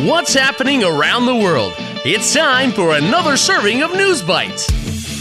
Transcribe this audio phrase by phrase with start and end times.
[0.00, 1.74] What's happening around the world?
[2.02, 4.66] It's time for another serving of News Bites.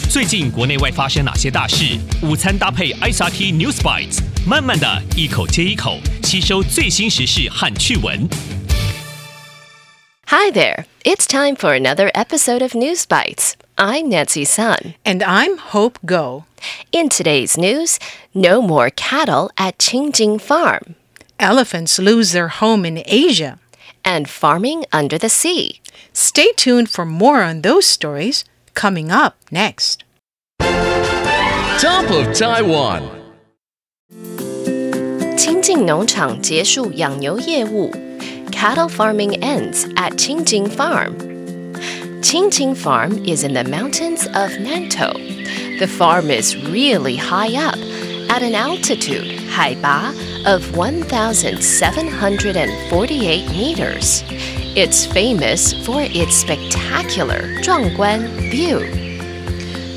[0.09, 1.99] 最近国内外发生哪些大事？
[2.23, 8.29] 午餐搭配 ICRT News Bites，慢慢的一口接一口吸收最新时事和趣闻。
[10.27, 13.55] Hi there, it's time for another episode of News Bites.
[13.75, 14.93] I'm Nancy Sun.
[15.03, 16.45] And I'm Hope Ngo.
[16.93, 17.97] In today's news,
[18.33, 20.95] no more cattle at Qingjing Farm.
[21.37, 23.57] Elephants lose their home in Asia
[24.04, 25.80] and farming under the sea.
[26.12, 28.44] Stay tuned for more on those stories
[28.74, 30.04] coming up next.
[31.78, 33.02] Top of Taiwan.
[35.36, 37.90] 清境农场结束养牛业务，
[38.50, 41.14] cattle farming ends at Qingjing Farm.
[42.22, 45.12] Qingjing Farm is in the mountains of Nantou.
[45.78, 47.76] The farm is really high up,
[48.28, 50.12] at an altitude 海拔
[50.45, 54.23] of 1,748 meters.
[54.75, 58.79] It's famous for its spectacular 壮观 view.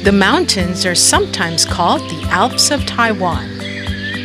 [0.04, 3.48] The mountains are sometimes called the Alps of Taiwan.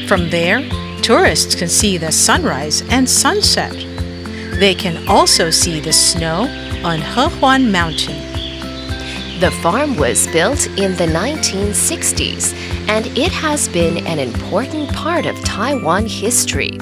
[0.08, 0.62] From there,
[1.02, 3.74] tourists can see the sunrise and sunset.
[4.60, 6.42] They can also see the snow
[6.84, 8.29] on Hehuan Mountain.
[9.41, 12.55] The farm was built in the 1960s
[12.89, 16.79] and it has been an important part of Taiwan history.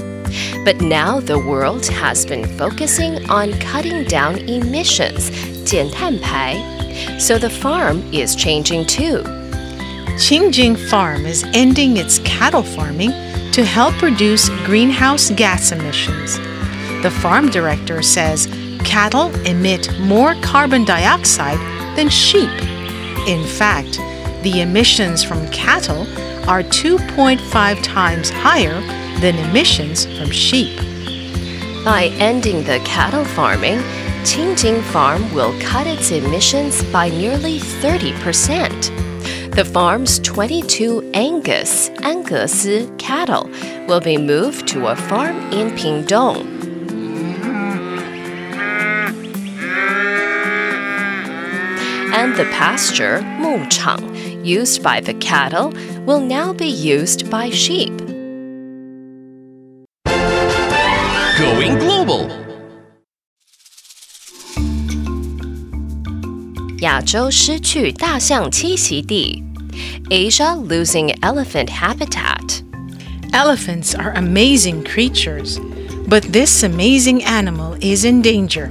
[0.65, 5.31] But now the world has been focusing on cutting down emissions,
[5.65, 6.57] 减碳排,
[7.19, 9.23] so the farm is changing too.
[10.19, 13.13] Qingjing Farm is ending its cattle farming
[13.53, 16.37] to help reduce greenhouse gas emissions.
[17.03, 18.47] The farm director says
[18.85, 21.59] cattle emit more carbon dioxide
[21.98, 22.50] than sheep.
[23.28, 23.98] In fact,
[24.44, 26.04] the emissions from cattle
[26.48, 28.80] are 2.5 times higher
[29.20, 30.78] than emissions from sheep.
[31.84, 33.80] By ending the cattle farming,
[34.24, 39.56] Qingjing Farm will cut its emissions by nearly 30%.
[39.56, 42.68] The farm's 22 Angus Angus
[43.00, 43.50] cattle
[43.88, 46.57] will be moved to a farm in Pingtung.
[52.17, 55.73] And the pasture, 牧场, used by the cattle
[56.05, 57.93] will now be used by sheep.
[61.39, 62.29] Going global.
[66.81, 69.43] 亚洲失去大象栖息地，
[70.11, 72.63] Asia losing elephant habitat.
[73.33, 75.59] Elephants are amazing creatures,
[76.09, 78.71] but this amazing animal is in danger.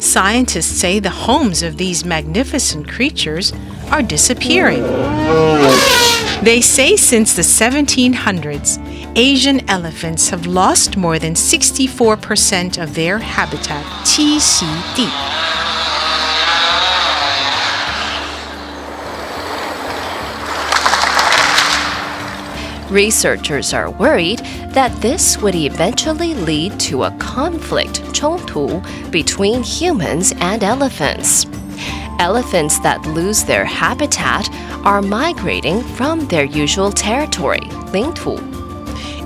[0.00, 3.52] Scientists say the homes of these magnificent creatures
[3.90, 4.82] are disappearing.
[6.42, 8.78] They say since the 1700s,
[9.16, 15.59] Asian elephants have lost more than 64% of their habitat, 栖息地.
[22.90, 28.80] Researchers are worried that this would eventually lead to a conflict 冲突
[29.10, 31.46] between humans and elephants.
[32.18, 34.48] Elephants that lose their habitat
[34.84, 37.60] are migrating from their usual territory,
[37.92, 38.38] 领土.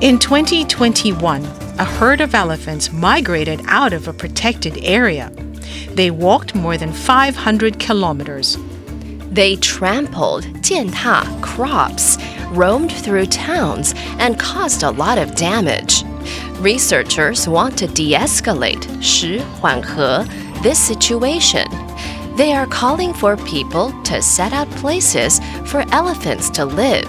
[0.00, 1.44] In 2021,
[1.78, 5.31] a herd of elephants migrated out of a protected area.
[5.94, 8.56] They walked more than 500 kilometers.
[9.31, 12.16] They trampled 践踏 crops,
[12.54, 16.04] roamed through towns, and caused a lot of damage.
[16.62, 20.25] Researchers want to de-escalate 使缓和
[20.62, 21.66] this situation.
[22.37, 27.09] They are calling for people to set out places for elephants to live.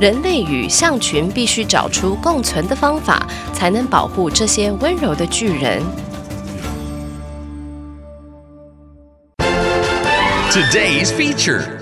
[0.00, 5.82] 人类与象群必须找出共存的方法，才能保护这些温柔的巨人。
[10.50, 11.81] Today's feature.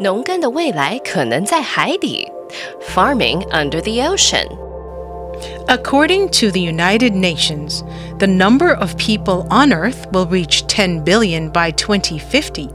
[0.00, 2.28] 农耕的未来可能在海底，
[2.94, 4.46] farming under the ocean。
[5.66, 7.82] According to the United Nations,
[8.18, 12.68] the number of people on Earth will reach 10 billion by 2050.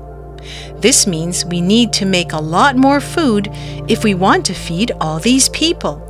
[0.81, 3.49] This means we need to make a lot more food
[3.87, 6.01] if we want to feed all these people.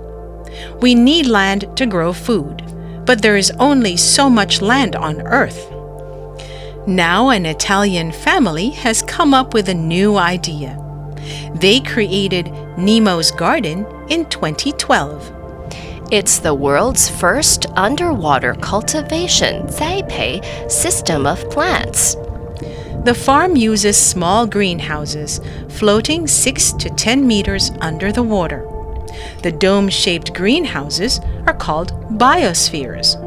[0.81, 2.63] We need land to grow food,
[3.05, 5.71] but there is only so much land on Earth.
[6.87, 10.77] Now, an Italian family has come up with a new idea.
[11.54, 15.32] They created Nemo's Garden in 2012.
[16.10, 22.16] It's the world's first underwater cultivation Zaipei system of plants.
[23.04, 28.66] The farm uses small greenhouses floating 6 to 10 meters under the water.
[29.42, 33.20] The dome shaped greenhouses are called biospheres.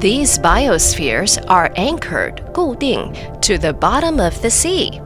[0.00, 5.00] These biospheres are anchored 固定, to the bottom of the sea.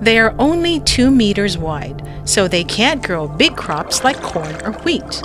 [0.00, 4.72] They are only 2 meters wide, so they can't grow big crops like corn or
[4.82, 5.22] wheat.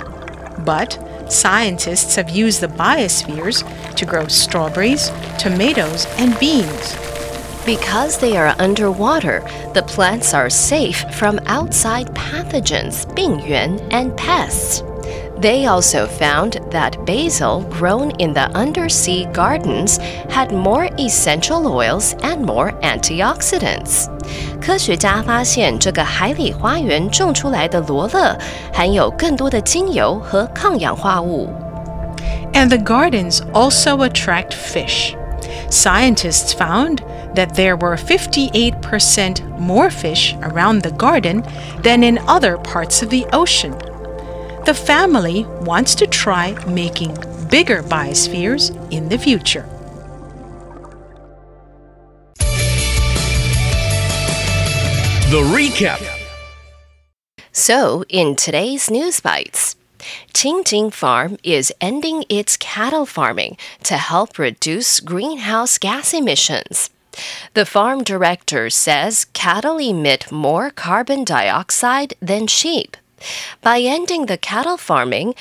[0.64, 3.64] But scientists have used the biospheres
[3.94, 6.94] to grow strawberries, tomatoes, and beans.
[7.64, 9.40] Because they are underwater,
[9.74, 14.82] the plants are safe from outside pathogens, 病原, and pests.
[15.38, 19.98] They also found that basil grown in the undersea gardens
[20.30, 24.12] had more essential oils and more antioxidants.
[24.65, 28.37] 科学家发现，这个海里花园种出来的罗勒
[28.71, 31.49] 含有更多的精油和抗氧化物。
[32.53, 35.15] And the gardens also attract fish.
[35.69, 36.99] Scientists found
[37.33, 41.43] that there were 58% more fish around the garden
[41.81, 43.71] than in other parts of the ocean.
[44.65, 47.13] The family wants to try making
[47.49, 49.65] bigger biospheres in the future.
[55.28, 56.00] The recap.
[57.50, 59.74] So, in today's News Bites,
[60.32, 66.90] Qingjing Farm is ending its cattle farming to help reduce greenhouse gas emissions.
[67.54, 72.96] The farm director says cattle emit more carbon dioxide than sheep.
[73.62, 75.34] By ending the cattle farming,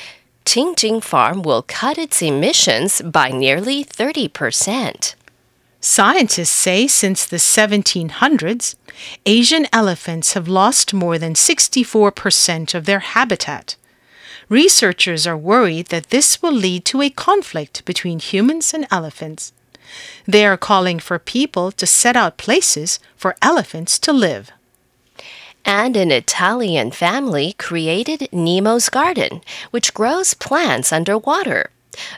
[0.45, 5.13] Qingjing Farm will cut its emissions by nearly 30%.
[5.87, 8.75] Scientists say since the 1700s,
[9.27, 13.75] Asian elephants have lost more than 64% of their habitat.
[14.49, 19.53] Researchers are worried that this will lead to a conflict between humans and elephants.
[20.25, 24.51] They are calling for people to set out places for elephants to live.
[25.63, 31.69] And an Italian family created Nemo's Garden, which grows plants underwater.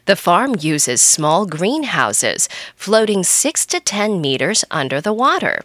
[0.06, 5.64] The farm uses small greenhouses floating 6 to 10 meters under the water.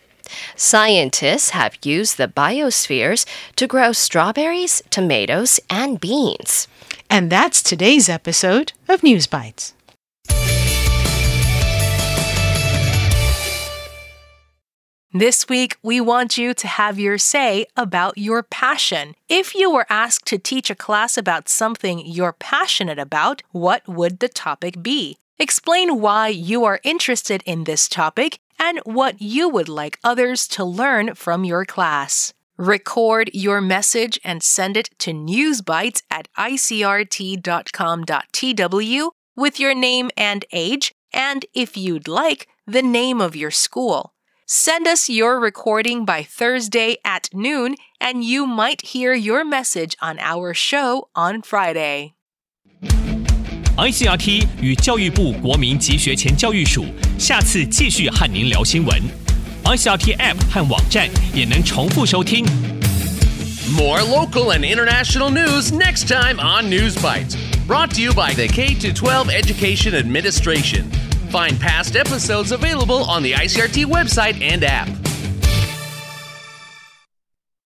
[0.56, 3.26] Scientists have used the biospheres
[3.56, 6.68] to grow strawberries, tomatoes, and beans.
[7.10, 9.74] And that's today's episode of News Bites.
[15.14, 19.14] This week, we want you to have your say about your passion.
[19.28, 24.20] If you were asked to teach a class about something you're passionate about, what would
[24.20, 25.18] the topic be?
[25.38, 30.64] Explain why you are interested in this topic and what you would like others to
[30.64, 32.32] learn from your class.
[32.56, 37.40] Record your message and send it to newsbites at icrt.com.tw
[39.36, 44.14] with your name and age, and if you'd like, the name of your school.
[44.49, 50.17] Send us your recording by Thursday at noon, and you might hear your message on
[50.19, 52.13] our show on Friday.
[53.77, 56.85] ICRT 与教育部国民及学前教育署
[57.19, 59.01] 下次继续和您聊新闻。
[59.65, 62.45] ICRT App 和网站也能重复收听。
[63.75, 67.35] More local and international news next time on News Bites.
[67.67, 71.00] Brought to you by the K 12 Education Administration.
[71.32, 75.01] Find past episodes available on the ICRT website and app.